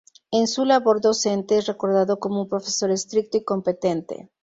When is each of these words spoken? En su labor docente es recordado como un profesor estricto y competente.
En 0.31 0.47
su 0.47 0.65
labor 0.65 0.99
docente 0.99 1.59
es 1.59 1.67
recordado 1.67 2.19
como 2.19 2.41
un 2.41 2.47
profesor 2.49 2.89
estricto 2.89 3.37
y 3.37 3.43
competente. 3.43 4.31